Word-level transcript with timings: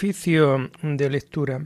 Oficio 0.00 0.70
de 0.82 1.10
lectura. 1.10 1.60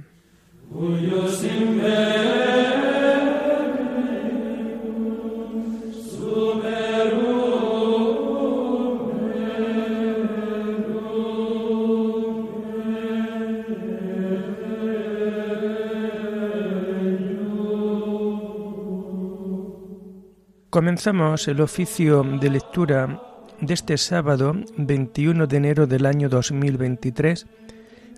Comenzamos 20.70 21.46
el 21.46 21.60
oficio 21.60 22.24
de 22.24 22.50
lectura 22.50 23.22
de 23.60 23.74
este 23.74 23.96
sábado 23.96 24.56
21 24.76 25.46
de 25.46 25.56
enero 25.56 25.86
del 25.86 26.04
año 26.06 26.28
2023, 26.28 27.46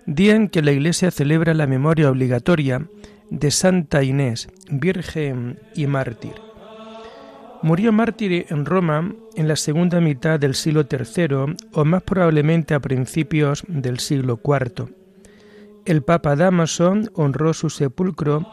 día 0.07 0.35
en 0.35 0.47
que 0.47 0.61
la 0.61 0.71
Iglesia 0.71 1.11
celebra 1.11 1.53
la 1.53 1.67
memoria 1.67 2.09
obligatoria 2.09 2.87
de 3.29 3.51
Santa 3.51 4.03
Inés, 4.03 4.47
Virgen 4.71 5.59
y 5.75 5.85
mártir. 5.85 6.33
Murió 7.61 7.91
mártir 7.91 8.45
en 8.49 8.65
Roma 8.65 9.13
en 9.35 9.47
la 9.49 9.57
segunda 9.57 9.99
mitad 9.99 10.39
del 10.39 10.55
siglo 10.55 10.85
III 10.89 11.57
o 11.73 11.85
más 11.85 12.03
probablemente 12.03 12.73
a 12.73 12.79
principios 12.79 13.63
del 13.67 13.99
siglo 13.99 14.39
IV. 14.43 14.93
El 15.85 16.03
Papa 16.03 16.37
Damaso 16.37 16.95
honró 17.13 17.53
su 17.53 17.69
sepulcro 17.69 18.47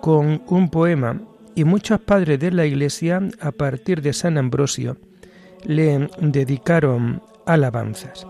con 0.00 0.42
un 0.48 0.70
poema 0.70 1.20
y 1.54 1.64
muchos 1.64 2.00
padres 2.00 2.40
de 2.40 2.50
la 2.50 2.66
Iglesia, 2.66 3.22
a 3.40 3.52
partir 3.52 4.02
de 4.02 4.12
San 4.12 4.38
Ambrosio, 4.38 4.96
le 5.64 6.08
dedicaron 6.20 7.22
alabanzas. 7.46 8.26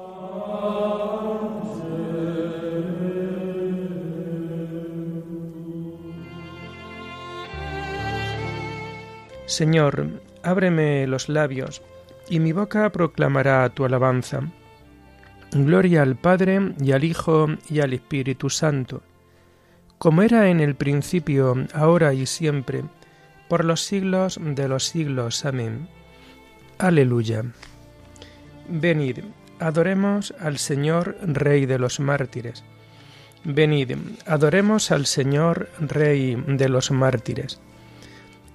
Señor, 9.46 10.08
ábreme 10.42 11.06
los 11.06 11.28
labios, 11.28 11.82
y 12.28 12.40
mi 12.40 12.52
boca 12.52 12.90
proclamará 12.90 13.68
tu 13.70 13.84
alabanza. 13.84 14.42
Gloria 15.52 16.02
al 16.02 16.16
Padre 16.16 16.72
y 16.80 16.92
al 16.92 17.04
Hijo 17.04 17.46
y 17.70 17.80
al 17.80 17.92
Espíritu 17.92 18.50
Santo, 18.50 19.02
como 19.98 20.22
era 20.22 20.50
en 20.50 20.60
el 20.60 20.74
principio, 20.74 21.54
ahora 21.72 22.12
y 22.12 22.26
siempre, 22.26 22.82
por 23.48 23.64
los 23.64 23.82
siglos 23.82 24.38
de 24.42 24.68
los 24.68 24.84
siglos. 24.84 25.44
Amén. 25.44 25.88
Aleluya. 26.78 27.44
Venid, 28.68 29.20
adoremos 29.60 30.34
al 30.40 30.58
Señor, 30.58 31.16
Rey 31.22 31.66
de 31.66 31.78
los 31.78 32.00
mártires. 32.00 32.64
Venid, 33.44 33.92
adoremos 34.26 34.90
al 34.90 35.06
Señor, 35.06 35.70
Rey 35.78 36.34
de 36.34 36.68
los 36.68 36.90
mártires. 36.90 37.60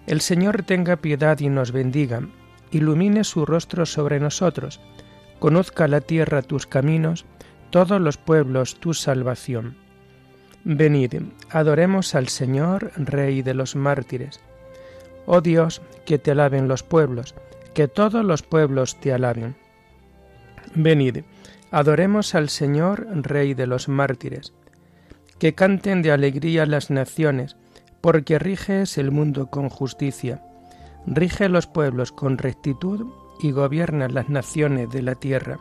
El 0.07 0.21
Señor 0.21 0.63
tenga 0.63 0.97
piedad 0.97 1.39
y 1.39 1.49
nos 1.49 1.71
bendiga, 1.71 2.21
ilumine 2.71 3.23
su 3.23 3.45
rostro 3.45 3.85
sobre 3.85 4.19
nosotros, 4.19 4.79
conozca 5.39 5.87
la 5.87 6.01
tierra 6.01 6.41
tus 6.41 6.67
caminos, 6.67 7.25
todos 7.69 8.01
los 8.01 8.17
pueblos 8.17 8.79
tu 8.79 8.93
salvación. 8.93 9.75
Venid, 10.63 11.15
adoremos 11.49 12.13
al 12.13 12.27
Señor, 12.27 12.91
Rey 12.95 13.41
de 13.41 13.53
los 13.53 13.75
mártires. 13.75 14.39
Oh 15.25 15.41
Dios, 15.41 15.81
que 16.05 16.19
te 16.19 16.31
alaben 16.31 16.67
los 16.67 16.83
pueblos, 16.83 17.33
que 17.73 17.87
todos 17.87 18.23
los 18.23 18.43
pueblos 18.43 18.99
te 18.99 19.13
alaben. 19.13 19.55
Venid, 20.75 21.23
adoremos 21.71 22.35
al 22.35 22.49
Señor, 22.49 23.07
Rey 23.23 23.53
de 23.53 23.67
los 23.67 23.87
mártires. 23.87 24.53
Que 25.39 25.55
canten 25.55 26.03
de 26.03 26.11
alegría 26.11 26.67
las 26.67 26.91
naciones, 26.91 27.55
porque 28.01 28.39
riges 28.39 28.97
el 28.97 29.11
mundo 29.11 29.47
con 29.47 29.69
justicia. 29.69 30.41
Rige 31.05 31.49
los 31.49 31.67
pueblos 31.67 32.11
con 32.11 32.37
rectitud 32.37 33.07
y 33.41 33.51
gobierna 33.51 34.07
las 34.07 34.29
naciones 34.29 34.89
de 34.89 35.01
la 35.01 35.15
tierra. 35.15 35.59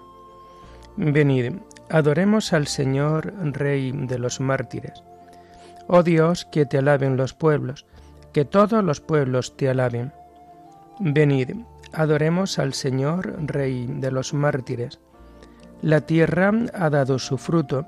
Venid, 0.97 1.55
adoremos 1.89 2.53
al 2.53 2.67
Señor, 2.67 3.33
Rey 3.53 3.93
de 3.93 4.19
los 4.19 4.41
mártires. 4.41 5.03
Oh 5.87 6.03
Dios, 6.03 6.45
que 6.45 6.67
te 6.67 6.78
alaben 6.78 7.17
los 7.17 7.34
pueblos, 7.34 7.87
que 8.33 8.45
todos 8.45 8.84
los 8.84 9.01
pueblos 9.01 9.57
te 9.57 9.69
alaben. 9.69 10.12
Venid, 10.99 11.57
adoremos 11.93 12.59
al 12.59 12.75
Señor, 12.75 13.34
Rey 13.47 13.87
de 13.87 14.11
los 14.11 14.34
mártires. 14.34 15.01
La 15.83 16.03
tierra 16.03 16.53
ha 16.75 16.91
dado 16.91 17.19
su 17.19 17.39
fruto, 17.39 17.87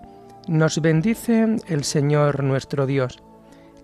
nos 0.49 0.81
bendice 0.81 1.57
el 1.69 1.85
Señor 1.85 2.43
nuestro 2.43 2.87
Dios. 2.87 3.23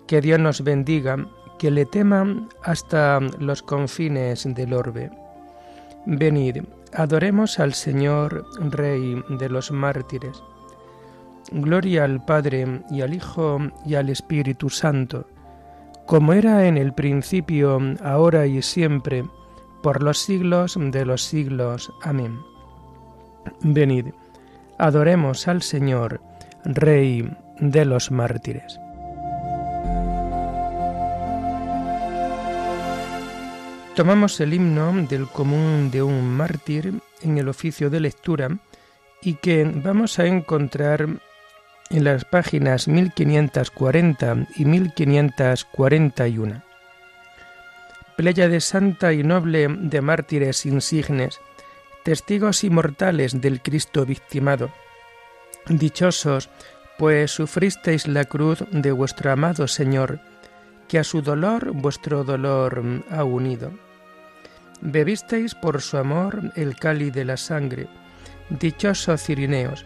Que 0.09 0.21
Dios 0.21 0.39
nos 0.39 0.63
bendiga, 0.63 1.17
que 1.59 1.69
le 1.69 1.85
teman 1.85 2.49
hasta 2.63 3.19
los 3.39 3.61
confines 3.61 4.43
del 4.55 4.73
orbe. 4.73 5.11
Venid, 6.07 6.63
adoremos 6.93 7.59
al 7.59 7.75
Señor, 7.75 8.43
Rey 8.71 9.21
de 9.29 9.49
los 9.49 9.71
mártires. 9.71 10.41
Gloria 11.51 12.05
al 12.05 12.25
Padre 12.25 12.81
y 12.89 13.01
al 13.01 13.13
Hijo 13.13 13.59
y 13.85 13.93
al 13.93 14.09
Espíritu 14.09 14.69
Santo 14.69 15.27
como 16.09 16.33
era 16.33 16.65
en 16.65 16.79
el 16.79 16.91
principio, 16.91 17.79
ahora 18.03 18.47
y 18.47 18.63
siempre, 18.63 19.23
por 19.83 20.01
los 20.01 20.17
siglos 20.17 20.75
de 20.75 21.05
los 21.05 21.21
siglos. 21.21 21.93
Amén. 22.01 22.39
Venid, 23.61 24.07
adoremos 24.79 25.47
al 25.47 25.61
Señor, 25.61 26.19
Rey 26.65 27.31
de 27.59 27.85
los 27.85 28.09
mártires. 28.09 28.79
Tomamos 33.99 34.39
el 34.39 34.53
himno 34.53 34.93
del 35.09 35.27
común 35.27 35.91
de 35.91 36.01
un 36.01 36.23
mártir 36.23 36.93
en 37.21 37.37
el 37.37 37.49
oficio 37.49 37.89
de 37.89 37.99
lectura 37.99 38.47
y 39.21 39.33
que 39.33 39.65
vamos 39.65 40.19
a 40.19 40.25
encontrar 40.25 41.05
en 41.89 42.03
las 42.05 42.23
páginas 42.23 42.87
1540 42.87 44.47
y 44.55 44.63
1541. 44.63 46.63
Playa 48.15 48.47
de 48.47 48.61
santa 48.61 49.11
y 49.11 49.21
noble 49.21 49.67
de 49.67 49.99
mártires 49.99 50.65
insignes, 50.65 51.41
testigos 52.05 52.63
inmortales 52.63 53.41
del 53.41 53.61
Cristo 53.61 54.05
victimado. 54.05 54.71
Dichosos, 55.67 56.49
pues 56.97 57.31
sufristeis 57.31 58.07
la 58.07 58.23
cruz 58.23 58.63
de 58.71 58.93
vuestro 58.93 59.33
amado 59.33 59.67
Señor, 59.67 60.21
que 60.87 60.99
a 60.99 61.03
su 61.03 61.21
dolor 61.21 61.73
vuestro 61.73 62.23
dolor 62.23 62.81
ha 63.11 63.25
unido. 63.25 63.88
Bebisteis 64.81 65.55
por 65.55 65.81
su 65.81 65.97
amor 65.97 66.51
el 66.55 66.75
cáliz 66.75 67.13
de 67.13 67.25
la 67.25 67.37
sangre. 67.37 67.87
Dichosos 68.49 69.21
cirineos, 69.21 69.85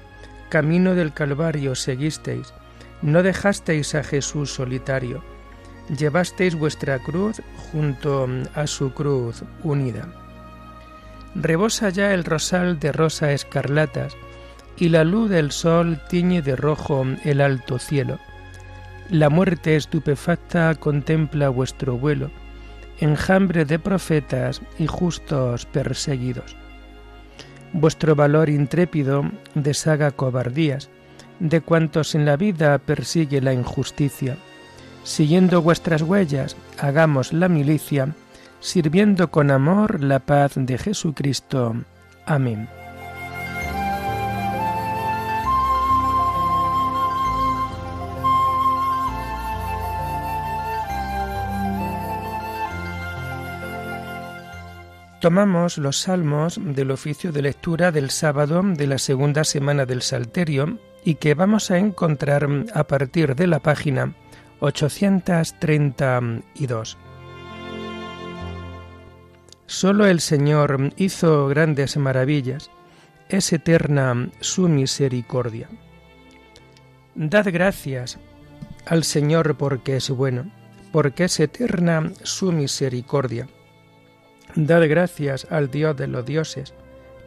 camino 0.50 0.94
del 0.96 1.14
Calvario 1.14 1.76
seguisteis, 1.76 2.54
no 3.02 3.24
dejasteis 3.24 3.96
a 3.96 4.04
Jesús 4.04 4.54
solitario, 4.54 5.24
llevasteis 5.98 6.56
vuestra 6.56 7.00
cruz 7.00 7.42
junto 7.72 8.28
a 8.54 8.68
su 8.68 8.94
cruz 8.94 9.44
unida. 9.64 10.08
Rebosa 11.36 11.90
ya 11.90 12.14
el 12.14 12.24
rosal 12.24 12.80
de 12.80 12.92
rosa 12.92 13.34
escarlatas, 13.34 14.16
y 14.78 14.90
la 14.90 15.04
luz 15.04 15.30
del 15.30 15.52
sol 15.52 16.00
tiñe 16.10 16.42
de 16.42 16.56
rojo 16.56 17.06
el 17.24 17.42
alto 17.42 17.80
cielo. 17.80 18.20
La 19.10 19.30
muerte 19.30 19.76
estupefacta 19.76 20.74
contempla 20.76 21.50
vuestro 21.50 21.98
vuelo, 21.98 22.32
enjambre 23.00 23.66
de 23.66 23.80
profetas 23.80 24.62
y 24.80 24.88
justos 24.88 25.66
perseguidos. 25.66 26.56
Vuestro 27.74 28.16
valor 28.16 28.50
intrépido 28.50 29.24
deshaga 29.56 30.12
cobardías, 30.12 30.90
de 31.40 31.62
cuantos 31.62 32.16
en 32.16 32.26
la 32.26 32.38
vida 32.38 32.78
persigue 32.78 33.42
la 33.42 33.54
injusticia. 33.54 34.38
Siguiendo 35.04 35.62
vuestras 35.62 36.02
huellas, 36.04 36.56
hagamos 36.80 37.34
la 37.34 37.50
milicia, 37.50 38.16
sirviendo 38.60 39.32
con 39.32 39.52
amor 39.52 40.02
la 40.04 40.20
paz 40.20 40.54
de 40.56 40.78
Jesucristo. 40.78 41.76
Amén. 42.26 42.83
Tomamos 55.24 55.78
los 55.78 56.02
salmos 56.02 56.60
del 56.62 56.92
oficio 56.92 57.32
de 57.32 57.44
lectura 57.44 57.94
del 57.94 58.10
sábado 58.10 58.62
de 58.62 58.88
la 58.88 58.98
segunda 58.98 59.46
semana 59.46 59.86
del 59.86 60.02
Salterio 60.02 60.80
y 61.06 61.16
que 61.16 61.34
vamos 61.34 61.72
a 61.72 61.78
encontrar 61.78 62.46
a 62.74 62.84
partir 62.84 63.34
de 63.34 63.48
la 63.48 63.60
página 63.60 64.14
832. 64.60 66.98
Solo 69.66 70.08
el 70.08 70.20
Señor 70.20 70.92
hizo 70.98 71.48
grandes 71.48 71.96
maravillas, 71.96 72.70
es 73.30 73.54
eterna 73.54 74.30
su 74.42 74.68
misericordia. 74.68 75.70
Dad 77.16 77.48
gracias 77.50 78.20
al 78.86 79.06
Señor 79.06 79.56
porque 79.56 79.96
es 79.96 80.10
bueno, 80.10 80.52
porque 80.92 81.24
es 81.24 81.40
eterna 81.40 82.12
su 82.24 82.52
misericordia. 82.52 83.48
Dad 84.56 84.88
gracias 84.88 85.48
al 85.50 85.72
Dios 85.72 85.98
de 85.98 86.08
los 86.08 86.26
dioses, 86.26 86.74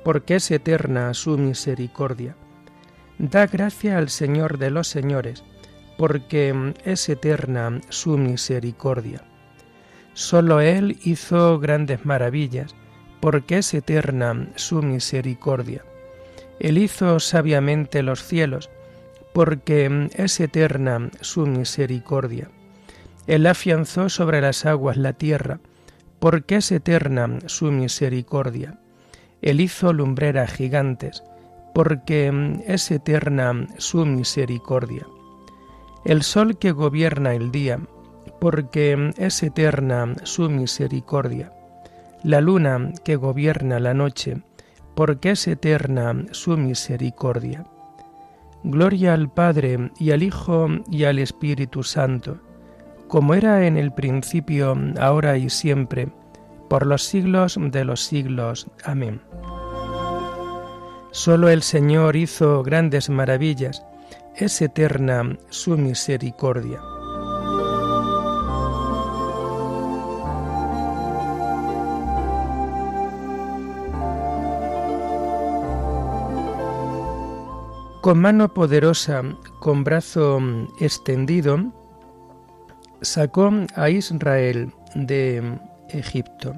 porque 0.05 0.37
es 0.37 0.49
eterna 0.52 1.12
su 1.12 1.37
misericordia. 1.37 2.37
Da 3.19 3.46
gracia 3.46 3.99
al 3.99 4.11
Señor 4.11 4.58
de 4.58 4.70
los 4.70 4.87
señores, 4.87 5.43
porque 5.99 6.75
es 6.84 7.08
eterna 7.08 7.81
su 7.88 8.17
misericordia. 8.17 9.25
Solo 10.14 10.61
Él 10.61 10.99
hizo 11.02 11.58
grandes 11.58 12.06
maravillas, 12.06 12.76
porque 13.20 13.58
es 13.58 13.75
eterna 13.75 14.49
su 14.55 14.82
misericordia. 14.82 15.82
Él 16.61 16.78
hizo 16.78 17.19
sabiamente 17.19 18.05
los 18.05 18.23
cielos, 18.23 18.70
porque 19.32 20.08
es 20.14 20.38
eterna 20.38 21.11
su 21.20 21.44
misericordia. 21.46 22.50
Él 23.26 23.46
afianzó 23.46 24.08
sobre 24.08 24.40
las 24.40 24.64
aguas 24.64 24.96
la 24.96 25.12
tierra, 25.12 25.58
porque 26.18 26.56
es 26.56 26.72
eterna 26.72 27.38
su 27.46 27.70
misericordia. 27.70 28.78
Él 29.42 29.60
hizo 29.60 29.92
lumbreras 29.92 30.52
gigantes, 30.52 31.22
porque 31.74 32.62
es 32.66 32.90
eterna 32.90 33.66
su 33.78 34.06
misericordia. 34.06 35.06
El 36.04 36.22
sol 36.22 36.58
que 36.58 36.72
gobierna 36.72 37.34
el 37.34 37.50
día, 37.50 37.80
porque 38.40 39.12
es 39.16 39.42
eterna 39.42 40.14
su 40.24 40.48
misericordia. 40.48 41.52
La 42.22 42.40
luna 42.40 42.92
que 43.04 43.16
gobierna 43.16 43.78
la 43.78 43.92
noche, 43.92 44.42
porque 44.94 45.32
es 45.32 45.46
eterna 45.46 46.24
su 46.30 46.56
misericordia. 46.56 47.66
Gloria 48.64 49.14
al 49.14 49.30
Padre 49.30 49.90
y 49.98 50.10
al 50.10 50.22
Hijo 50.22 50.68
y 50.90 51.04
al 51.04 51.18
Espíritu 51.18 51.82
Santo, 51.82 52.38
como 53.08 53.35
era 53.35 53.67
en 53.67 53.76
el 53.76 53.93
principio, 53.93 54.76
ahora 55.00 55.37
y 55.37 55.50
siempre, 55.50 56.08
por 56.69 56.87
los 56.87 57.05
siglos 57.05 57.58
de 57.61 57.85
los 57.85 58.03
siglos. 58.05 58.67
Amén. 58.85 59.20
Solo 61.12 61.49
el 61.49 61.62
Señor 61.62 62.17
hizo 62.17 62.62
grandes 62.62 63.08
maravillas, 63.08 63.85
es 64.35 64.61
eterna 64.61 65.38
su 65.49 65.79
misericordia. 65.79 66.81
Con 78.02 78.19
mano 78.19 78.52
poderosa, 78.55 79.23
con 79.59 79.82
brazo 79.82 80.38
extendido, 80.79 81.73
sacó 83.00 83.50
a 83.75 83.90
Israel 83.90 84.72
de 84.94 85.58
Egipto. 85.88 86.54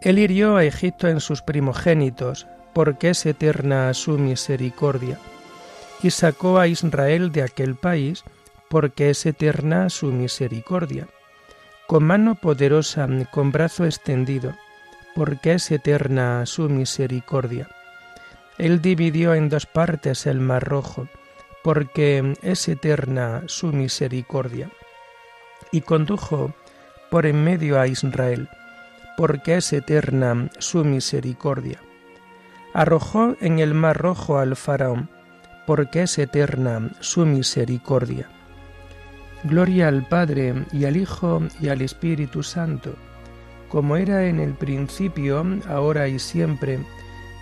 Él 0.00 0.18
hirió 0.18 0.56
a 0.56 0.64
Egipto 0.64 1.08
en 1.08 1.20
sus 1.20 1.42
primogénitos, 1.42 2.46
porque 2.72 3.10
es 3.10 3.26
eterna 3.26 3.92
su 3.94 4.18
misericordia, 4.18 5.18
y 6.02 6.10
sacó 6.10 6.58
a 6.58 6.68
Israel 6.68 7.32
de 7.32 7.42
aquel 7.42 7.74
país, 7.74 8.24
porque 8.70 9.10
es 9.10 9.26
eterna 9.26 9.88
su 9.88 10.12
misericordia. 10.12 11.08
Con 11.86 12.04
mano 12.04 12.34
poderosa, 12.34 13.08
con 13.32 13.50
brazo 13.50 13.84
extendido, 13.84 14.54
porque 15.14 15.54
es 15.54 15.70
eterna 15.70 16.46
su 16.46 16.68
misericordia 16.68 17.68
él 18.58 18.82
dividió 18.82 19.34
en 19.34 19.48
dos 19.48 19.66
partes 19.66 20.26
el 20.26 20.40
mar 20.40 20.64
rojo, 20.64 21.08
porque 21.68 22.34
es 22.40 22.66
eterna 22.66 23.42
su 23.44 23.74
misericordia, 23.74 24.70
y 25.70 25.82
condujo 25.82 26.54
por 27.10 27.26
en 27.26 27.44
medio 27.44 27.78
a 27.78 27.86
Israel, 27.86 28.48
porque 29.18 29.58
es 29.58 29.74
eterna 29.74 30.48
su 30.60 30.82
misericordia. 30.82 31.78
Arrojó 32.72 33.36
en 33.42 33.58
el 33.58 33.74
mar 33.74 33.98
rojo 33.98 34.38
al 34.38 34.56
faraón, 34.56 35.10
porque 35.66 36.04
es 36.04 36.16
eterna 36.16 36.90
su 37.00 37.26
misericordia. 37.26 38.30
Gloria 39.44 39.88
al 39.88 40.08
Padre 40.08 40.64
y 40.72 40.86
al 40.86 40.96
Hijo 40.96 41.42
y 41.60 41.68
al 41.68 41.82
Espíritu 41.82 42.42
Santo, 42.42 42.94
como 43.68 43.98
era 43.98 44.24
en 44.24 44.40
el 44.40 44.54
principio, 44.54 45.44
ahora 45.68 46.08
y 46.08 46.18
siempre, 46.18 46.78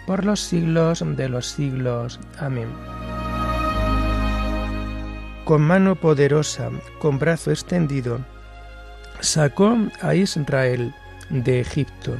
por 0.05 0.25
los 0.25 0.41
siglos 0.41 1.05
de 1.17 1.29
los 1.29 1.47
siglos. 1.47 2.19
Amén. 2.41 2.96
Con 5.47 5.63
mano 5.63 5.95
poderosa, 5.95 6.71
con 6.99 7.19
brazo 7.19 7.51
extendido, 7.51 8.19
sacó 9.21 9.79
a 10.03 10.15
Israel 10.15 10.93
de 11.31 11.61
Egipto. 11.61 12.17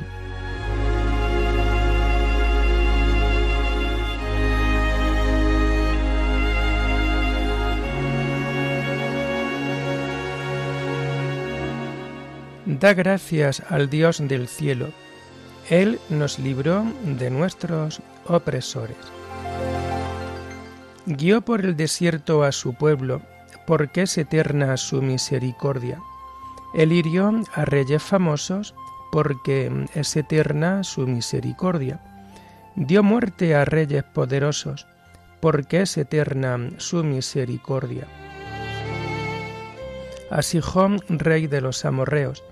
Da 12.65 12.95
gracias 12.95 13.63
al 13.69 13.91
Dios 13.91 14.23
del 14.27 14.49
cielo 14.49 14.87
él 15.69 15.99
nos 16.11 16.39
libró 16.39 16.85
de 17.05 17.31
nuestros 17.31 18.01
opresores. 18.27 18.97
Guió 21.07 21.41
por 21.41 21.65
el 21.65 21.77
desierto 21.77 22.43
a 22.43 22.51
su 22.51 22.75
pueblo, 22.75 23.23
porque 23.65 24.03
es 24.03 24.19
eterna 24.19 24.77
su 24.77 25.03
misericordia. 25.03 26.03
Él 26.75 26.93
hirió 26.93 27.31
a 27.55 27.65
reyes 27.65 28.03
famosos, 28.03 28.75
porque 29.13 29.87
es 29.95 30.17
eterna 30.17 30.83
su 30.83 31.07
misericordia. 31.07 32.01
Dio 32.75 33.05
muerte 33.05 33.55
a 33.55 33.65
reyes 33.65 34.03
poderosos, 34.03 34.89
porque 35.41 35.83
es 35.83 35.97
eterna 35.97 36.59
su 36.79 37.05
misericordia. 37.05 38.09
A 40.29 40.43
Sihón, 40.43 41.01
rey 41.09 41.47
de 41.47 41.61
los 41.61 41.85
amorreos, 41.85 42.43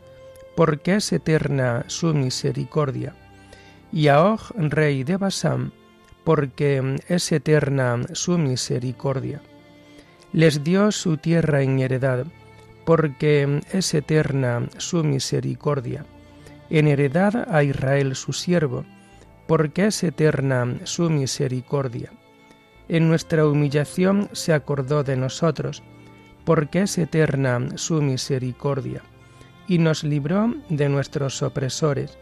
porque 0.55 0.95
es 0.95 1.12
eterna 1.12 1.85
su 1.88 2.14
misericordia, 2.14 3.17
y 3.90 4.07
a 4.07 4.23
Og, 4.23 4.40
rey 4.57 5.02
de 5.02 5.17
Basán, 5.17 5.73
porque 6.25 6.97
es 7.09 7.31
eterna 7.33 8.02
su 8.12 8.38
misericordia. 8.38 9.40
Les 10.33 10.64
dio 10.64 10.90
su 10.90 11.16
tierra 11.16 11.62
en 11.62 11.78
heredad, 11.78 12.26
porque 12.85 13.61
es 13.73 13.95
eterna 13.95 14.69
su 14.78 15.04
misericordia. 15.04 16.04
En 16.71 16.88
heredad 16.88 17.47
a 17.54 17.62
Israel 17.62 18.16
su 18.16 18.33
siervo, 18.33 18.85
porque 19.47 19.87
es 19.87 20.02
eterna 20.02 20.81
su 20.85 21.11
misericordia. 21.11 22.11
En 22.88 23.09
nuestra 23.09 23.47
humillación 23.47 24.28
se 24.33 24.52
acordó 24.52 25.04
de 25.04 25.16
nosotros, 25.16 25.83
porque 26.45 26.83
es 26.83 26.99
eterna 26.99 27.61
su 27.76 28.02
misericordia 28.02 29.02
y 29.66 29.78
nos 29.78 30.04
libró 30.04 30.54
de 30.69 30.88
nuestros 30.88 31.43
opresores, 31.43 32.19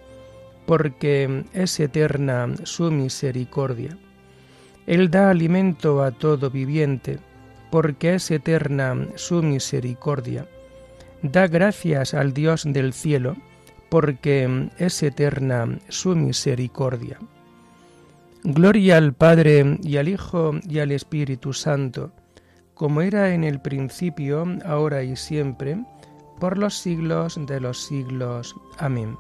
porque 0.72 1.44
es 1.52 1.78
eterna 1.80 2.48
su 2.62 2.90
misericordia. 2.90 3.98
Él 4.86 5.10
da 5.10 5.28
alimento 5.28 6.02
a 6.02 6.12
todo 6.12 6.48
viviente, 6.48 7.18
porque 7.70 8.14
es 8.14 8.30
eterna 8.30 8.96
su 9.16 9.42
misericordia. 9.42 10.46
Da 11.20 11.46
gracias 11.46 12.14
al 12.14 12.32
Dios 12.32 12.64
del 12.64 12.94
cielo, 12.94 13.36
porque 13.90 14.70
es 14.78 15.02
eterna 15.02 15.78
su 15.90 16.16
misericordia. 16.16 17.18
Gloria 18.42 18.96
al 18.96 19.12
Padre 19.12 19.78
y 19.82 19.98
al 19.98 20.08
Hijo 20.08 20.52
y 20.66 20.78
al 20.78 20.90
Espíritu 20.92 21.52
Santo, 21.52 22.12
como 22.72 23.02
era 23.02 23.34
en 23.34 23.44
el 23.44 23.60
principio, 23.60 24.46
ahora 24.64 25.02
y 25.02 25.16
siempre, 25.16 25.76
por 26.40 26.56
los 26.56 26.78
siglos 26.78 27.38
de 27.46 27.60
los 27.60 27.78
siglos. 27.84 28.56
Amén. 28.78 29.18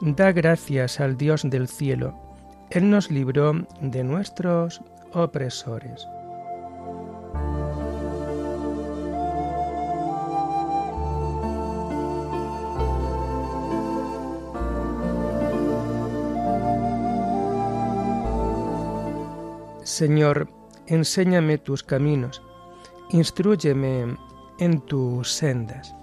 Da 0.00 0.32
gracias 0.32 1.00
al 1.00 1.16
Dios 1.16 1.42
del 1.44 1.68
cielo, 1.68 2.14
Él 2.70 2.90
nos 2.90 3.10
libró 3.10 3.52
de 3.80 4.02
nuestros 4.04 4.80
opresores. 5.12 6.08
Señor, 19.84 20.48
enséñame 20.88 21.58
tus 21.58 21.84
caminos, 21.84 22.42
instruyeme 23.10 24.16
en 24.58 24.80
tus 24.80 25.30
sendas. 25.30 25.94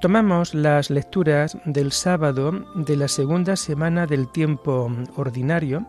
Tomamos 0.00 0.54
las 0.54 0.88
lecturas 0.88 1.58
del 1.66 1.92
sábado 1.92 2.64
de 2.74 2.96
la 2.96 3.06
segunda 3.06 3.54
semana 3.54 4.06
del 4.06 4.28
tiempo 4.32 4.90
ordinario 5.16 5.86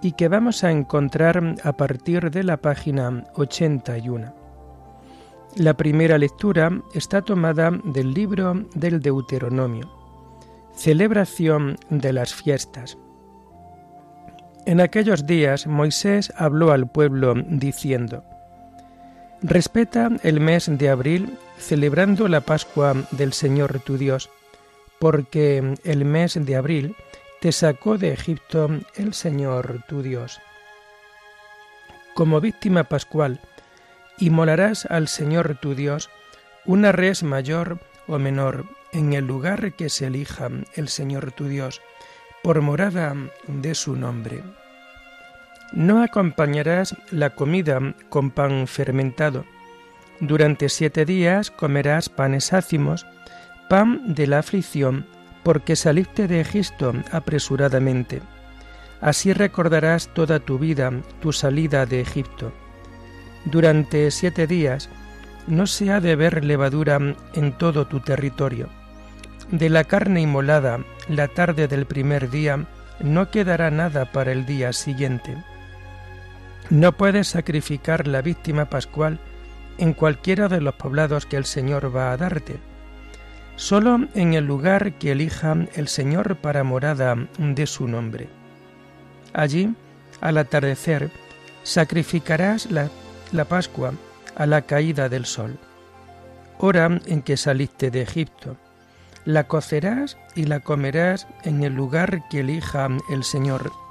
y 0.00 0.12
que 0.12 0.28
vamos 0.28 0.64
a 0.64 0.70
encontrar 0.70 1.56
a 1.62 1.72
partir 1.74 2.30
de 2.30 2.44
la 2.44 2.56
página 2.56 3.24
81. 3.34 4.34
La 5.56 5.74
primera 5.74 6.16
lectura 6.16 6.70
está 6.94 7.20
tomada 7.20 7.70
del 7.84 8.14
libro 8.14 8.54
del 8.74 9.00
Deuteronomio, 9.00 9.86
celebración 10.74 11.76
de 11.90 12.14
las 12.14 12.32
fiestas. 12.32 12.96
En 14.64 14.80
aquellos 14.80 15.26
días 15.26 15.66
Moisés 15.66 16.32
habló 16.38 16.72
al 16.72 16.90
pueblo 16.90 17.34
diciendo, 17.34 18.24
Respeta 19.42 20.08
el 20.22 20.38
mes 20.38 20.70
de 20.70 20.88
abril 20.88 21.36
celebrando 21.58 22.28
la 22.28 22.42
Pascua 22.42 22.94
del 23.10 23.32
Señor 23.32 23.80
tu 23.80 23.98
Dios, 23.98 24.30
porque 25.00 25.74
el 25.82 26.04
mes 26.04 26.38
de 26.38 26.54
abril 26.54 26.94
te 27.40 27.50
sacó 27.50 27.98
de 27.98 28.12
Egipto 28.12 28.68
el 28.94 29.14
Señor 29.14 29.82
tu 29.88 30.00
Dios. 30.00 30.40
Como 32.14 32.40
víctima 32.40 32.84
pascual, 32.84 33.40
inmolarás 34.18 34.86
al 34.86 35.08
Señor 35.08 35.58
tu 35.60 35.74
Dios 35.74 36.08
una 36.64 36.92
res 36.92 37.24
mayor 37.24 37.80
o 38.06 38.20
menor 38.20 38.64
en 38.92 39.12
el 39.12 39.26
lugar 39.26 39.72
que 39.72 39.88
se 39.88 40.06
elija 40.06 40.50
el 40.76 40.88
Señor 40.88 41.32
tu 41.32 41.48
Dios, 41.48 41.80
por 42.44 42.60
morada 42.60 43.16
de 43.48 43.74
su 43.74 43.96
nombre. 43.96 44.44
No 45.72 46.02
acompañarás 46.02 46.94
la 47.10 47.30
comida 47.30 47.80
con 48.10 48.30
pan 48.30 48.66
fermentado. 48.66 49.46
Durante 50.20 50.68
siete 50.68 51.06
días 51.06 51.50
comerás 51.50 52.10
panes 52.10 52.52
ácimos, 52.52 53.06
pan 53.70 54.14
de 54.14 54.26
la 54.26 54.38
aflicción 54.38 55.06
porque 55.42 55.74
saliste 55.74 56.28
de 56.28 56.40
Egipto 56.40 56.92
apresuradamente. 57.10 58.20
Así 59.00 59.32
recordarás 59.32 60.08
toda 60.08 60.40
tu 60.40 60.58
vida 60.58 60.92
tu 61.20 61.32
salida 61.32 61.86
de 61.86 62.02
Egipto. 62.02 62.52
Durante 63.46 64.10
siete 64.10 64.46
días 64.46 64.90
no 65.46 65.66
se 65.66 65.90
ha 65.90 66.00
de 66.00 66.14
ver 66.16 66.44
levadura 66.44 66.98
en 67.34 67.52
todo 67.58 67.86
tu 67.86 68.00
territorio. 68.00 68.68
De 69.50 69.70
la 69.70 69.84
carne 69.84 70.20
inmolada 70.20 70.84
la 71.08 71.28
tarde 71.28 71.66
del 71.66 71.86
primer 71.86 72.30
día 72.30 72.66
no 73.00 73.30
quedará 73.30 73.70
nada 73.70 74.12
para 74.12 74.32
el 74.32 74.46
día 74.46 74.72
siguiente. 74.72 75.36
No 76.72 76.92
puedes 76.92 77.28
sacrificar 77.28 78.08
la 78.08 78.22
víctima 78.22 78.70
pascual 78.70 79.20
en 79.76 79.92
cualquiera 79.92 80.48
de 80.48 80.62
los 80.62 80.74
poblados 80.76 81.26
que 81.26 81.36
el 81.36 81.44
Señor 81.44 81.94
va 81.94 82.12
a 82.12 82.16
darte 82.16 82.58
solo 83.56 84.08
en 84.14 84.32
el 84.32 84.46
lugar 84.46 84.94
que 84.94 85.12
elija 85.12 85.54
el 85.74 85.88
Señor 85.88 86.36
para 86.36 86.64
morada 86.64 87.14
de 87.38 87.66
su 87.66 87.86
nombre. 87.86 88.28
Allí, 89.34 89.74
al 90.22 90.38
atardecer, 90.38 91.10
sacrificarás 91.62 92.70
la, 92.70 92.88
la 93.32 93.44
Pascua 93.44 93.92
a 94.34 94.46
la 94.46 94.62
caída 94.62 95.10
del 95.10 95.26
sol, 95.26 95.58
hora 96.58 96.98
en 97.04 97.20
que 97.20 97.36
saliste 97.36 97.90
de 97.90 98.00
Egipto. 98.00 98.56
La 99.26 99.44
cocerás 99.44 100.16
y 100.34 100.44
la 100.44 100.60
comerás 100.60 101.28
en 101.44 101.62
el 101.62 101.74
lugar 101.74 102.26
que 102.30 102.40
elija 102.40 102.88
el 103.10 103.24
Señor. 103.24 103.81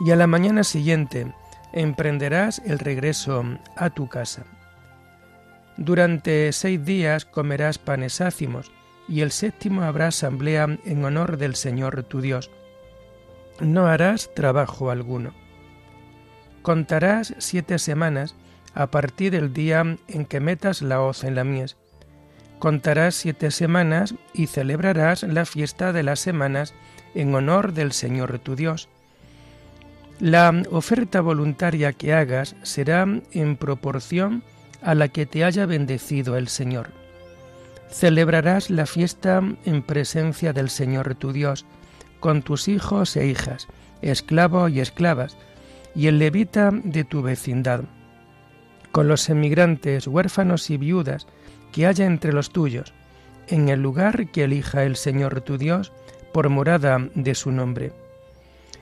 Y 0.00 0.10
a 0.10 0.16
la 0.16 0.26
mañana 0.26 0.64
siguiente 0.64 1.32
emprenderás 1.72 2.60
el 2.64 2.78
regreso 2.78 3.44
a 3.76 3.90
tu 3.90 4.08
casa. 4.08 4.44
Durante 5.76 6.52
seis 6.52 6.84
días 6.84 7.24
comerás 7.24 7.78
panes 7.78 8.20
ácimos, 8.20 8.72
y 9.08 9.20
el 9.20 9.30
séptimo 9.30 9.82
habrá 9.82 10.08
asamblea 10.08 10.78
en 10.84 11.04
honor 11.04 11.36
del 11.36 11.54
Señor 11.54 12.02
tu 12.02 12.20
Dios. 12.20 12.50
No 13.60 13.86
harás 13.86 14.34
trabajo 14.34 14.90
alguno. 14.90 15.32
Contarás 16.62 17.34
siete 17.38 17.78
semanas 17.78 18.34
a 18.74 18.90
partir 18.90 19.32
del 19.32 19.52
día 19.52 19.96
en 20.08 20.26
que 20.26 20.40
metas 20.40 20.82
la 20.82 21.00
hoz 21.00 21.24
en 21.24 21.34
la 21.34 21.44
mies. 21.44 21.76
Contarás 22.58 23.14
siete 23.14 23.50
semanas 23.50 24.14
y 24.32 24.46
celebrarás 24.46 25.22
la 25.22 25.44
fiesta 25.44 25.92
de 25.92 26.02
las 26.02 26.20
semanas 26.20 26.74
en 27.14 27.34
honor 27.34 27.72
del 27.72 27.92
Señor 27.92 28.38
tu 28.38 28.56
Dios. 28.56 28.88
La 30.20 30.62
oferta 30.70 31.20
voluntaria 31.20 31.92
que 31.92 32.14
hagas 32.14 32.56
será 32.62 33.06
en 33.32 33.56
proporción 33.56 34.42
a 34.80 34.94
la 34.94 35.08
que 35.08 35.26
te 35.26 35.44
haya 35.44 35.66
bendecido 35.66 36.38
el 36.38 36.48
Señor. 36.48 36.88
Celebrarás 37.90 38.70
la 38.70 38.86
fiesta 38.86 39.42
en 39.66 39.82
presencia 39.82 40.54
del 40.54 40.70
Señor 40.70 41.14
tu 41.16 41.32
Dios, 41.32 41.66
con 42.18 42.40
tus 42.40 42.66
hijos 42.68 43.14
e 43.16 43.26
hijas, 43.26 43.68
esclavos 44.00 44.72
y 44.72 44.80
esclavas, 44.80 45.36
y 45.94 46.06
el 46.06 46.18
levita 46.18 46.70
de 46.72 47.04
tu 47.04 47.20
vecindad, 47.20 47.84
con 48.92 49.08
los 49.08 49.28
emigrantes, 49.28 50.06
huérfanos 50.06 50.70
y 50.70 50.78
viudas 50.78 51.26
que 51.72 51.86
haya 51.86 52.06
entre 52.06 52.32
los 52.32 52.50
tuyos, 52.50 52.94
en 53.48 53.68
el 53.68 53.82
lugar 53.82 54.30
que 54.30 54.44
elija 54.44 54.84
el 54.84 54.96
Señor 54.96 55.42
tu 55.42 55.58
Dios 55.58 55.92
por 56.32 56.48
morada 56.48 57.06
de 57.14 57.34
su 57.34 57.52
nombre. 57.52 57.92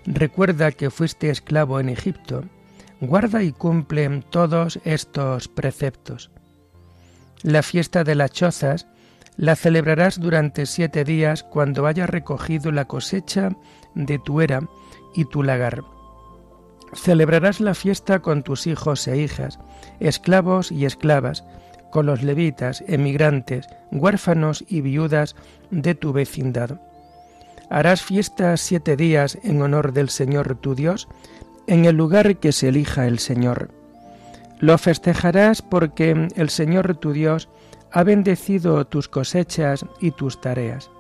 Recuerda 0.07 0.73
que 0.73 0.91
fuiste 0.91 1.31
esclavo 1.31 1.81
en 1.81 1.89
Egipto, 1.89 2.45
guarda 3.01 3.43
y 3.43 3.53
cumple 3.53 4.23
todos 4.31 4.79
estos 4.85 5.49
preceptos. 5.49 6.31
La 7.43 7.63
fiesta 7.63 8.05
de 8.05 8.15
las 8.15 8.31
chozas 8.31 8.87
la 9.37 9.57
celebrarás 9.57 10.21
durante 10.21 10.67
siete 10.67 11.05
días 11.05 11.43
cuando 11.43 11.87
hayas 11.87 12.09
recogido 12.09 12.71
la 12.71 12.85
cosecha 12.85 13.51
de 13.95 14.19
tu 14.19 14.41
era 14.41 14.69
y 15.15 15.25
tu 15.25 15.43
lagar. 15.43 15.83
Celebrarás 16.95 17.61
la 17.61 17.75
fiesta 17.75 18.21
con 18.21 18.43
tus 18.43 18.67
hijos 18.67 19.09
e 19.09 19.17
hijas, 19.17 19.59
esclavos 20.01 20.71
y 20.71 20.85
esclavas, 20.85 21.45
con 21.91 22.07
los 22.07 22.23
levitas, 22.23 22.85
emigrantes, 22.87 23.67
huérfanos 23.91 24.65
y 24.69 24.81
viudas 24.81 25.35
de 25.71 25.95
tu 25.95 26.13
vecindad. 26.13 26.81
Harás 27.71 28.03
fiesta 28.03 28.57
siete 28.57 28.97
días 28.97 29.39
en 29.43 29.63
honor 29.63 29.93
del 29.93 30.11
Señor 30.11 30.57
tu 30.57 30.75
Dios, 30.75 31.09
en 31.67 31.85
el 31.85 31.97
lugar 31.97 32.37
que 32.37 32.53
se 32.53 32.69
elija 32.69 33.07
el 33.07 33.19
Señor. 33.19 33.71
Lo 34.59 34.79
festejarás 34.79 35.63
porque 35.63 36.29
el 36.37 36.51
Señor 36.51 36.97
tu 36.97 37.13
Dios 37.13 37.49
ha 37.91 38.03
bendecido 38.03 38.87
tus 38.87 39.09
cosechas 39.09 39.85
y 40.01 40.11
tus 40.11 40.41
tareas. 40.41 40.91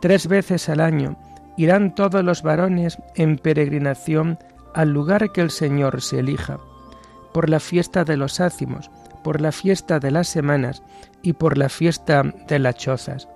Tres 0.00 0.26
veces 0.26 0.68
al 0.68 0.80
año 0.80 1.16
irán 1.56 1.94
todos 1.94 2.22
los 2.24 2.42
varones 2.42 2.98
en 3.14 3.38
peregrinación 3.38 4.38
al 4.74 4.90
lugar 4.90 5.32
que 5.32 5.40
el 5.40 5.50
Señor 5.50 6.02
se 6.02 6.20
elija, 6.20 6.58
por 7.32 7.48
la 7.48 7.60
fiesta 7.60 8.04
de 8.04 8.16
los 8.16 8.40
ácimos, 8.40 8.90
por 9.22 9.40
la 9.40 9.52
fiesta 9.52 9.98
de 9.98 10.10
las 10.10 10.28
semanas 10.28 10.82
y 11.22 11.32
por 11.32 11.56
la 11.56 11.68
fiesta 11.68 12.22
de 12.46 12.58
las 12.58 12.76
chozas. 12.76 13.28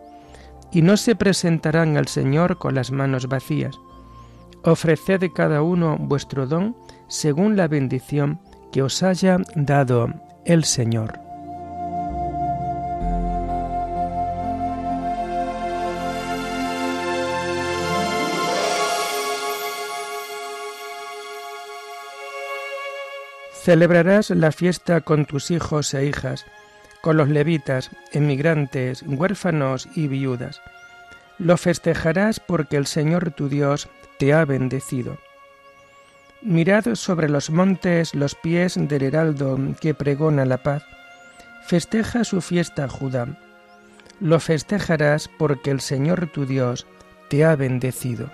Y 0.73 0.83
no 0.83 0.97
se 0.97 1.17
presentarán 1.17 1.97
al 1.97 2.07
Señor 2.07 2.59
con 2.59 2.75
las 2.75 2.91
manos 2.93 3.27
vacías, 3.27 3.79
ofreced 4.63 5.31
cada 5.35 5.63
uno 5.63 5.97
vuestro 5.99 6.47
don 6.47 6.77
según 7.09 7.57
la 7.57 7.67
bendición 7.67 8.41
que 8.73 8.83
os 8.83 9.03
haya 9.03 9.39
dado 9.57 10.09
el 10.45 10.65
Señor. 10.65 11.19
Celebrarás 23.63 24.31
la 24.31 24.53
fiesta 24.53 25.03
con 25.03 25.27
tus 25.27 25.51
hijos 25.51 25.93
e 25.93 26.07
hijas, 26.07 26.47
con 27.01 27.17
los 27.17 27.29
levitas, 27.29 27.91
emigrantes, 28.13 29.03
huérfanos 29.03 29.89
y 29.95 30.09
viudas. 30.09 30.61
Lo 31.39 31.57
festejarás 31.57 32.41
porque 32.41 32.77
el 32.77 32.87
Señor 32.87 33.31
tu 33.31 33.49
Dios 33.49 33.89
te 34.19 34.33
ha 34.33 34.45
bendecido. 34.45 35.19
Mirad 36.43 36.95
sobre 36.95 37.29
los 37.29 37.51
montes 37.51 38.15
los 38.15 38.35
pies 38.35 38.75
del 38.77 39.03
heraldo 39.03 39.59
que 39.81 39.95
pregona 39.95 40.45
la 40.45 40.63
paz. 40.63 40.83
Festeja 41.67 42.25
su 42.25 42.41
fiesta 42.41 42.89
Judá. 42.89 43.27
Lo 44.21 44.41
festejarás 44.41 45.29
porque 45.39 45.71
el 45.71 45.81
Señor 45.81 46.29
tu 46.33 46.47
Dios 46.47 46.87
te 47.29 47.45
ha 47.45 47.57
bendecido. 47.57 48.31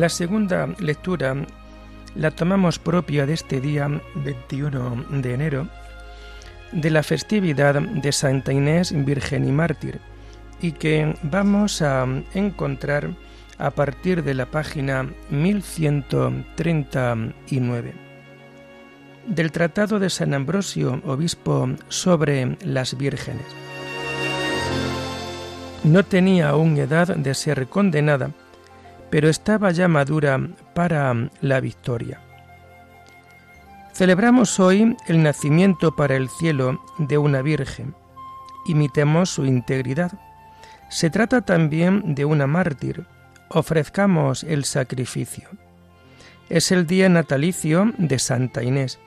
La 0.00 0.08
segunda 0.08 0.66
lectura 0.78 1.36
la 2.14 2.30
tomamos 2.30 2.78
propia 2.78 3.26
de 3.26 3.34
este 3.34 3.60
día 3.60 4.00
21 4.14 5.04
de 5.20 5.34
enero 5.34 5.68
de 6.72 6.88
la 6.88 7.02
festividad 7.02 7.74
de 7.74 8.10
Santa 8.10 8.50
Inés 8.50 8.94
Virgen 9.04 9.46
y 9.46 9.52
Mártir 9.52 10.00
y 10.62 10.72
que 10.72 11.14
vamos 11.24 11.82
a 11.82 12.06
encontrar 12.32 13.10
a 13.58 13.72
partir 13.72 14.24
de 14.24 14.32
la 14.32 14.46
página 14.46 15.06
1139 15.28 17.92
del 19.26 19.52
Tratado 19.52 19.98
de 19.98 20.08
San 20.08 20.32
Ambrosio, 20.32 21.02
obispo, 21.04 21.68
sobre 21.88 22.56
las 22.64 22.96
vírgenes. 22.96 23.44
No 25.84 26.06
tenía 26.06 26.48
aún 26.48 26.78
edad 26.78 27.14
de 27.14 27.34
ser 27.34 27.66
condenada, 27.66 28.30
pero 29.10 29.28
estaba 29.28 29.70
ya 29.72 29.88
madura 29.88 30.40
para 30.74 31.14
la 31.40 31.60
victoria. 31.60 32.20
Celebramos 33.92 34.58
hoy 34.60 34.96
el 35.08 35.22
nacimiento 35.22 35.94
para 35.94 36.16
el 36.16 36.28
cielo 36.28 36.80
de 36.98 37.18
una 37.18 37.42
virgen. 37.42 37.94
Imitemos 38.66 39.30
su 39.30 39.44
integridad. 39.44 40.12
Se 40.88 41.10
trata 41.10 41.42
también 41.42 42.14
de 42.14 42.24
una 42.24 42.46
mártir, 42.46 43.04
ofrezcamos 43.48 44.44
el 44.44 44.64
sacrificio. 44.64 45.48
Es 46.48 46.72
el 46.72 46.86
día 46.86 47.08
natalicio 47.08 47.92
de 47.98 48.18
Santa 48.18 48.62
Inés. 48.62 48.98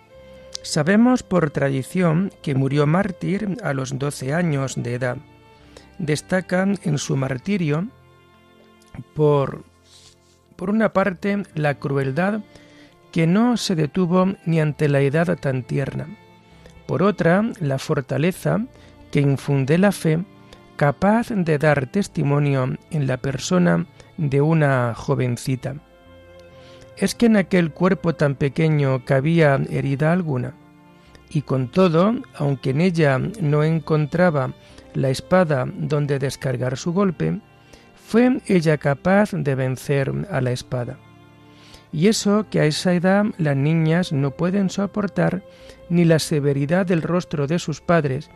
Sabemos 0.62 1.24
por 1.24 1.51
tradición 1.51 2.31
que 2.41 2.55
murió 2.55 2.88
mártir 2.88 3.57
a 3.63 3.74
los 3.74 3.98
doce 4.00 4.33
años 4.33 4.75
de 4.77 4.93
edad. 4.93 5.17
Destaca 5.98 6.67
en 6.83 6.98
su 6.98 7.17
martirio 7.17 7.88
por, 9.13 9.63
por 10.55 10.69
una 10.69 10.93
parte 10.93 11.43
la 11.55 11.75
crueldad 11.75 12.41
que 13.12 13.27
no 13.27 13.57
se 13.57 13.75
detuvo 13.75 14.33
ni 14.45 14.60
ante 14.60 14.89
la 14.89 15.01
edad 15.01 15.38
tan 15.38 15.63
tierna. 15.63 16.07
Por 16.88 17.03
otra, 17.03 17.43
la 17.60 17.77
fortaleza 17.77 18.65
que 19.12 19.22
infunde 19.22 19.77
la 19.77 19.91
fe 19.91 20.24
capaz 20.75 21.29
de 21.29 21.57
dar 21.57 21.88
testimonio 21.88 22.77
en 22.89 23.07
la 23.07 23.17
persona 23.17 23.86
de 24.17 24.41
una 24.41 24.93
jovencita. 24.95 25.75
Es 26.98 27.15
que 27.15 27.27
en 27.27 27.38
aquel 27.38 27.72
cuerpo 27.72 28.15
tan 28.15 28.36
pequeño 28.36 29.05
cabía 29.05 29.60
herida 29.69 30.12
alguna, 30.12 30.53
y 31.29 31.41
con 31.41 31.69
todo, 31.69 32.15
aunque 32.36 32.72
en 32.72 32.81
ella 32.81 33.19
no 33.19 33.63
encontraba 33.63 34.53
la 34.93 35.10
espada 35.10 35.65
donde 35.67 36.19
descargar 36.19 36.77
su 36.77 36.93
golpe, 36.93 37.39
fue 38.13 38.41
ella 38.46 38.77
capaz 38.77 39.32
de 39.32 39.55
vencer 39.55 40.13
a 40.29 40.39
la 40.39 40.51
espada. 40.51 41.00
Y 41.91 42.10
eso 42.10 42.46
que 42.48 42.60
a 42.60 42.65
esa 42.65 42.93
edad 42.93 43.25
las 43.39 43.58
niñas 43.58 44.13
no 44.13 44.29
pueden 44.29 44.70
soportar 44.70 45.43
ni 45.89 46.05
la 46.05 46.20
severidad 46.20 46.86
del 46.86 47.01
rostro 47.01 47.48
de 47.48 47.58
sus 47.58 47.82
padres, 47.82 48.29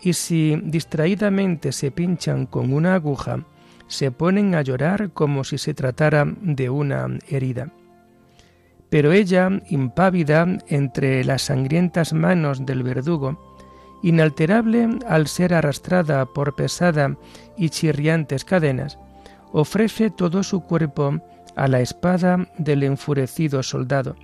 y 0.00 0.14
si 0.14 0.58
distraídamente 0.64 1.72
se 1.72 1.90
pinchan 1.90 2.46
con 2.46 2.72
una 2.72 2.94
aguja, 2.94 3.44
se 3.86 4.10
ponen 4.10 4.54
a 4.54 4.62
llorar 4.62 5.10
como 5.10 5.44
si 5.44 5.58
se 5.58 5.74
tratara 5.74 6.24
de 6.40 6.70
una 6.70 7.06
herida. 7.28 7.70
Pero 8.88 9.12
ella, 9.12 9.50
impávida 9.68 10.46
entre 10.68 11.22
las 11.22 11.42
sangrientas 11.42 12.14
manos 12.14 12.64
del 12.64 12.82
verdugo, 12.82 13.54
inalterable 14.02 14.88
al 15.06 15.26
ser 15.26 15.52
arrastrada 15.52 16.24
por 16.24 16.56
pesada 16.56 17.14
y 17.58 17.68
chirriantes 17.68 18.46
cadenas, 18.46 18.98
ofrece 19.52 20.10
todo 20.10 20.42
su 20.42 20.60
cuerpo 20.60 21.20
a 21.56 21.68
la 21.68 21.80
espada 21.80 22.48
del 22.58 22.82
enfurecido 22.82 23.62
soldado, 23.62 24.16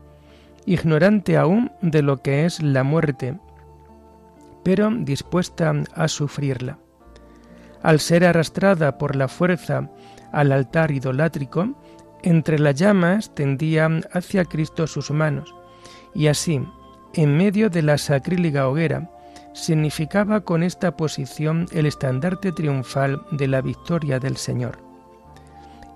ignorante 0.67 1.37
aún 1.37 1.73
de 1.83 2.03
lo 2.03 2.23
que 2.23 2.45
es 2.45 2.63
la 2.63 2.85
muerte, 2.85 3.39
pero 4.63 4.91
dispuesta 4.91 5.73
a 5.95 6.09
sufrirla 6.09 6.79
al 7.85 8.01
ser 8.01 8.25
arrastrada 8.25 8.99
por 8.99 9.15
la 9.15 9.29
fuerza 9.29 9.91
al 10.33 10.51
altar 10.51 10.91
idolátrico, 10.91 11.69
entre 12.23 12.59
las 12.59 12.75
llamas 12.75 13.33
tendía 13.35 13.89
hacia 14.13 14.47
Cristo 14.47 14.87
sus 14.87 15.11
manos, 15.11 15.55
y 16.15 16.27
así, 16.27 16.67
en 17.13 17.37
medio 17.37 17.69
de 17.69 17.83
la 17.83 17.99
sacrílega 17.99 18.69
hoguera, 18.69 19.11
significaba 19.53 20.41
con 20.41 20.63
esta 20.63 20.97
posición 20.97 21.67
el 21.73 21.85
estandarte 21.85 22.51
triunfal 22.53 23.23
de 23.33 23.49
la 23.49 23.61
victoria 23.61 24.19
del 24.19 24.39
Señor. 24.39 24.79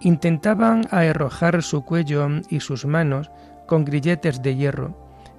Intentaban 0.00 0.86
arrojar 0.90 1.62
su 1.62 1.84
cuello 1.84 2.28
y 2.48 2.60
sus 2.60 2.86
manos 2.86 3.30
con 3.66 3.84
grilletes 3.84 4.42
de 4.42 4.56
hierro, 4.56 4.96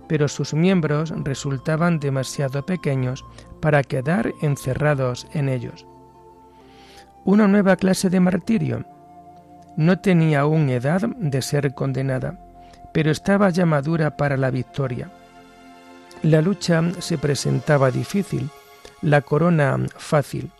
pero 0.07 0.27
sus 0.27 0.53
miembros 0.53 1.13
resultaban 1.23 1.99
demasiado 1.99 2.65
pequeños 2.65 3.23
para 3.61 3.83
quedar 3.83 4.33
encerrados 4.41 5.27
en 5.33 5.49
ellos 5.49 5.85
una 7.25 7.47
nueva 7.47 7.75
clase 7.75 8.09
de 8.09 8.19
martirio. 8.19 8.85
No 9.75 9.99
tenía 9.99 10.41
aún 10.41 10.69
edad 10.69 11.01
de 11.01 11.41
ser 11.41 11.73
condenada, 11.73 12.39
pero 12.93 13.11
estaba 13.11 13.49
ya 13.49 13.65
madura 13.65 14.17
para 14.17 14.37
la 14.37 14.49
victoria. 14.49 15.11
La 16.23 16.41
lucha 16.41 16.81
se 16.99 17.17
presentaba 17.17 17.91
difícil, 17.91 18.49
la 19.01 19.21
corona 19.21 19.77
fácil. 19.95 20.51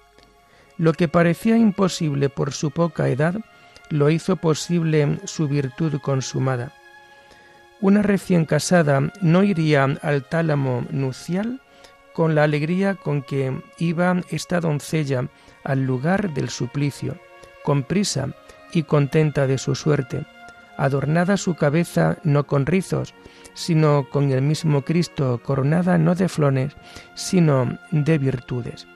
Lo 0.77 0.93
que 0.93 1.07
parecía 1.07 1.57
imposible 1.57 2.29
por 2.29 2.53
su 2.53 2.71
poca 2.71 3.09
edad, 3.09 3.35
lo 3.89 4.09
hizo 4.09 4.35
posible 4.35 5.19
su 5.25 5.47
virtud 5.47 5.99
consumada. 6.01 6.71
Una 7.81 8.01
recién 8.01 8.45
casada 8.45 9.11
no 9.21 9.43
iría 9.43 9.85
al 10.01 10.23
tálamo 10.27 10.85
nupcial 10.91 11.61
con 12.13 12.35
la 12.35 12.43
alegría 12.43 12.95
con 12.95 13.21
que 13.21 13.61
iba 13.77 14.21
esta 14.29 14.59
doncella 14.59 15.29
al 15.63 15.85
lugar 15.85 16.33
del 16.33 16.49
suplicio, 16.49 17.17
con 17.63 17.83
prisa 17.83 18.29
y 18.73 18.83
contenta 18.83 19.47
de 19.47 19.57
su 19.57 19.75
suerte, 19.75 20.25
adornada 20.77 21.37
su 21.37 21.55
cabeza 21.55 22.17
no 22.23 22.45
con 22.45 22.65
rizos, 22.65 23.13
sino 23.53 24.09
con 24.09 24.31
el 24.31 24.41
mismo 24.41 24.83
Cristo, 24.83 25.41
coronada 25.43 25.97
no 25.97 26.15
de 26.15 26.29
flores, 26.29 26.73
sino 27.15 27.77
de 27.91 28.17
virtudes. 28.17 28.87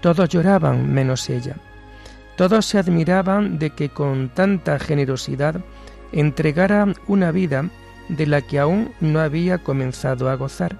Todos 0.00 0.28
lloraban 0.28 0.92
menos 0.92 1.28
ella. 1.30 1.56
Todos 2.36 2.66
se 2.66 2.78
admiraban 2.78 3.58
de 3.58 3.70
que 3.70 3.88
con 3.88 4.28
tanta 4.28 4.78
generosidad 4.78 5.60
entregara 6.12 6.86
una 7.06 7.30
vida 7.30 7.68
de 8.08 8.26
la 8.26 8.40
que 8.42 8.58
aún 8.58 8.92
no 9.00 9.20
había 9.20 9.58
comenzado 9.58 10.28
a 10.28 10.34
gozar, 10.34 10.78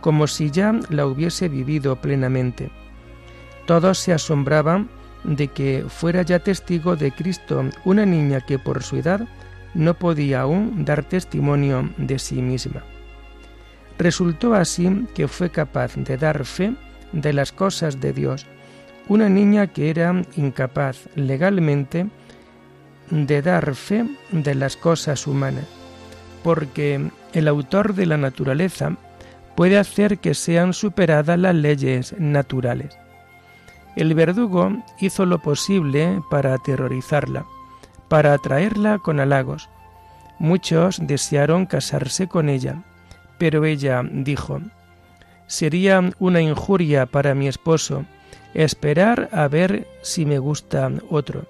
como 0.00 0.26
si 0.26 0.50
ya 0.50 0.78
la 0.90 1.06
hubiese 1.06 1.48
vivido 1.48 1.96
plenamente 1.96 2.70
todos 3.66 3.98
se 3.98 4.12
asombraban 4.12 4.88
de 5.24 5.48
que 5.48 5.84
fuera 5.88 6.22
ya 6.22 6.40
testigo 6.40 6.96
de 6.96 7.12
Cristo 7.12 7.64
una 7.84 8.04
niña 8.04 8.40
que 8.40 8.58
por 8.58 8.82
su 8.82 8.96
edad 8.96 9.26
no 9.74 9.94
podía 9.94 10.42
aún 10.42 10.84
dar 10.84 11.04
testimonio 11.04 11.88
de 11.96 12.18
sí 12.18 12.42
misma. 12.42 12.82
Resultó 13.98 14.54
así 14.54 15.06
que 15.14 15.28
fue 15.28 15.50
capaz 15.50 15.94
de 15.96 16.16
dar 16.16 16.44
fe 16.44 16.74
de 17.12 17.32
las 17.32 17.52
cosas 17.52 18.00
de 18.00 18.12
Dios, 18.12 18.46
una 19.08 19.28
niña 19.28 19.66
que 19.66 19.90
era 19.90 20.22
incapaz 20.36 21.08
legalmente 21.14 22.06
de 23.10 23.42
dar 23.42 23.74
fe 23.74 24.06
de 24.30 24.54
las 24.54 24.76
cosas 24.76 25.26
humanas, 25.26 25.66
porque 26.42 27.10
el 27.32 27.48
autor 27.48 27.94
de 27.94 28.06
la 28.06 28.16
naturaleza 28.16 28.96
puede 29.54 29.78
hacer 29.78 30.18
que 30.18 30.34
sean 30.34 30.72
superadas 30.72 31.38
las 31.38 31.54
leyes 31.54 32.14
naturales. 32.18 32.96
El 33.96 34.14
verdugo 34.14 34.72
hizo 35.00 35.26
lo 35.26 35.38
posible 35.40 36.22
para 36.30 36.54
aterrorizarla, 36.54 37.44
para 38.08 38.32
atraerla 38.32 38.98
con 38.98 39.20
halagos. 39.20 39.68
Muchos 40.38 40.98
desearon 41.06 41.66
casarse 41.66 42.26
con 42.26 42.48
ella, 42.48 42.82
pero 43.38 43.64
ella 43.64 44.02
dijo, 44.10 44.60
Sería 45.46 46.00
una 46.18 46.40
injuria 46.40 47.04
para 47.04 47.34
mi 47.34 47.46
esposo 47.46 48.06
esperar 48.54 49.28
a 49.32 49.48
ver 49.48 49.86
si 50.02 50.26
me 50.26 50.38
gusta 50.38 50.90
otro. 51.10 51.46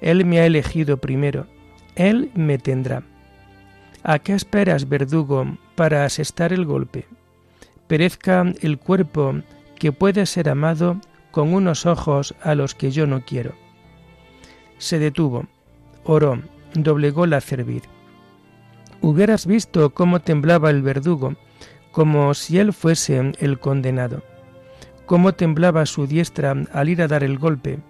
Él 0.00 0.24
me 0.24 0.40
ha 0.40 0.46
elegido 0.46 0.98
primero, 0.98 1.46
él 1.96 2.30
me 2.34 2.58
tendrá. 2.58 3.02
¿A 4.02 4.18
qué 4.20 4.34
esperas, 4.34 4.88
verdugo, 4.88 5.58
para 5.74 6.04
asestar 6.04 6.52
el 6.52 6.64
golpe? 6.64 7.06
Perezca 7.88 8.44
el 8.60 8.78
cuerpo 8.78 9.34
que 9.78 9.92
puede 9.92 10.26
ser 10.26 10.48
amado 10.48 11.00
con 11.30 11.52
unos 11.52 11.86
ojos 11.86 12.34
a 12.42 12.54
los 12.54 12.74
que 12.74 12.90
yo 12.90 13.06
no 13.06 13.24
quiero. 13.24 13.54
Se 14.78 14.98
detuvo, 14.98 15.46
oró, 16.04 16.40
doblegó 16.74 17.26
la 17.26 17.40
cerviz. 17.40 17.82
Hubieras 19.00 19.46
visto 19.46 19.90
cómo 19.90 20.20
temblaba 20.20 20.70
el 20.70 20.82
verdugo, 20.82 21.36
como 21.92 22.34
si 22.34 22.58
él 22.58 22.72
fuese 22.72 23.32
el 23.38 23.58
condenado, 23.58 24.22
cómo 25.08 25.32
temblaba 25.32 25.84
su 25.86 26.06
diestra 26.06 26.54
al 26.72 26.88
ir 26.88 27.02
a 27.02 27.08
dar 27.08 27.24
el 27.24 27.36
golpe, 27.36 27.80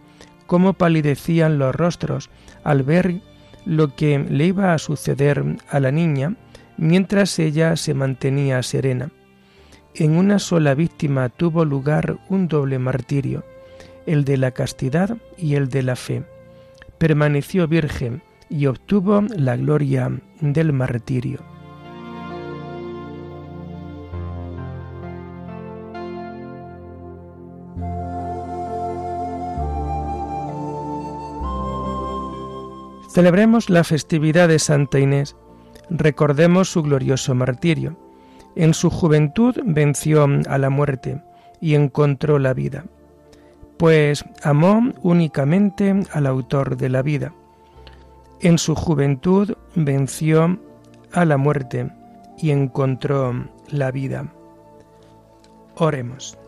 cómo 0.47 0.73
palidecían 0.73 1.59
los 1.59 1.75
rostros 1.75 2.31
al 2.65 2.83
ver 2.83 3.21
lo 3.67 3.95
que 3.95 4.19
le 4.19 4.47
iba 4.47 4.73
a 4.73 4.79
suceder 4.79 5.45
a 5.69 5.79
la 5.79 5.93
niña 5.93 6.37
mientras 6.79 7.39
ella 7.39 7.77
se 7.77 7.93
mantenía 7.93 8.63
serena 8.63 9.11
en 9.99 10.17
una 10.17 10.39
sola 10.39 10.75
víctima 10.75 11.29
tuvo 11.29 11.65
lugar 11.65 12.19
un 12.29 12.47
doble 12.47 12.79
martirio, 12.79 13.45
el 14.07 14.25
de 14.25 14.37
la 14.37 14.53
castidad 14.53 15.17
y 15.37 15.55
el 15.55 15.69
de 15.69 15.83
la 15.83 15.97
fe. 15.97 16.25
permaneció 16.99 17.69
virgen 17.69 18.23
y 18.49 18.67
obtuvo 18.67 19.23
la 19.37 19.57
gloria 19.57 20.11
del 20.41 20.73
martirio. 20.73 21.58
Celebremos 33.19 33.69
la 33.69 33.83
festividad 33.83 34.47
de 34.47 34.61
Santa 34.61 35.01
Inés, 35.01 35.35
recordemos 35.91 36.71
su 36.71 36.85
glorioso 36.85 37.35
martirio. 37.35 37.97
En 38.55 38.75
su 38.75 38.91
juventud 38.91 39.57
venció 39.65 40.29
a 40.49 40.57
la 40.57 40.71
muerte 40.71 41.21
y 41.61 41.75
encontró 41.75 42.39
la 42.39 42.55
vida, 42.55 42.85
pues 43.77 44.25
amó 44.45 44.93
únicamente 45.03 46.01
al 46.13 46.29
autor 46.29 46.77
de 46.77 46.91
la 46.91 47.03
vida. 47.03 47.35
En 48.41 48.57
su 48.57 48.77
juventud 48.77 49.57
venció 49.75 50.57
a 51.13 51.25
la 51.25 51.39
muerte 51.39 51.91
y 52.39 52.53
encontró 52.53 53.49
la 53.69 53.91
vida. 53.91 54.33
Oremos. 55.75 56.39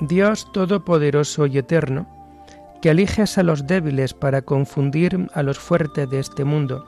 Dios 0.00 0.50
Todopoderoso 0.52 1.44
y 1.44 1.58
Eterno, 1.58 2.17
que 2.80 2.90
eliges 2.90 3.38
a 3.38 3.42
los 3.42 3.66
débiles 3.66 4.14
para 4.14 4.42
confundir 4.42 5.28
a 5.34 5.42
los 5.42 5.58
fuertes 5.58 6.08
de 6.10 6.20
este 6.20 6.44
mundo. 6.44 6.84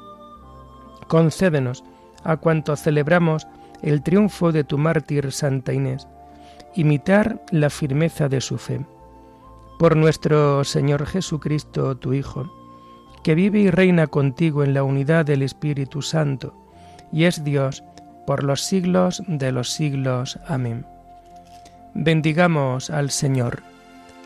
Concédenos, 1.08 1.84
a 2.22 2.36
cuanto 2.36 2.76
celebramos 2.76 3.46
el 3.82 4.02
triunfo 4.02 4.52
de 4.52 4.64
tu 4.64 4.78
mártir 4.78 5.32
Santa 5.32 5.72
Inés, 5.72 6.06
imitar 6.74 7.42
la 7.50 7.70
firmeza 7.70 8.28
de 8.28 8.40
su 8.40 8.58
fe. 8.58 8.84
Por 9.78 9.96
nuestro 9.96 10.62
Señor 10.64 11.06
Jesucristo, 11.06 11.96
tu 11.96 12.12
Hijo, 12.12 12.52
que 13.24 13.34
vive 13.34 13.60
y 13.60 13.70
reina 13.70 14.06
contigo 14.06 14.62
en 14.62 14.74
la 14.74 14.82
unidad 14.82 15.24
del 15.24 15.42
Espíritu 15.42 16.02
Santo, 16.02 16.54
y 17.12 17.24
es 17.24 17.42
Dios 17.44 17.82
por 18.26 18.44
los 18.44 18.62
siglos 18.62 19.22
de 19.26 19.52
los 19.52 19.70
siglos. 19.70 20.38
Amén. 20.46 20.86
Bendigamos 21.94 22.90
al 22.90 23.10
Señor. 23.10 23.69